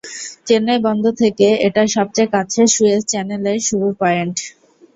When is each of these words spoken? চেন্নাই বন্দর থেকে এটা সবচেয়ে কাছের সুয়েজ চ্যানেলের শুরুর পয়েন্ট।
চেন্নাই 0.47 0.79
বন্দর 0.85 1.13
থেকে 1.21 1.47
এটা 1.67 1.81
সবচেয়ে 1.95 2.31
কাছের 2.35 2.67
সুয়েজ 2.75 3.01
চ্যানেলের 3.11 3.57
শুরুর 3.67 3.93
পয়েন্ট। 4.01 4.35